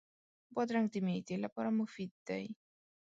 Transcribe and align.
بادرنګ 0.53 0.87
د 0.91 0.95
معدې 1.05 1.35
لپاره 1.45 1.69
مفید 1.79 2.11
دی. 2.27 2.45